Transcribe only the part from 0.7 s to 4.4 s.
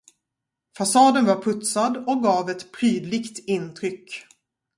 Fasaden var putsad och gav ett prydligt intryck.